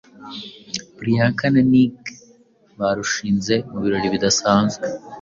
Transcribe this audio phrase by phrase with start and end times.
[0.97, 1.99] Priyanka na Nick
[2.77, 4.85] barushinze mu birori bidasanzwe